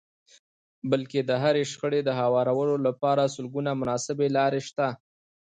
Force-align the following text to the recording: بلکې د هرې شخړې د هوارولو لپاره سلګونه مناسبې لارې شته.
بلکې 0.91 1.19
د 1.29 1.31
هرې 1.43 1.63
شخړې 1.71 2.01
د 2.03 2.09
هوارولو 2.19 2.75
لپاره 2.87 3.31
سلګونه 3.35 3.71
مناسبې 3.81 4.27
لارې 4.37 4.61
شته. 4.67 4.87